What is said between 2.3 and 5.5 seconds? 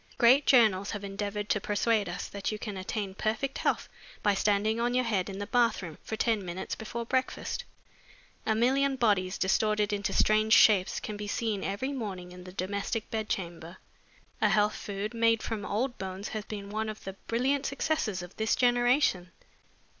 you can attain perfect health by standing on your head in the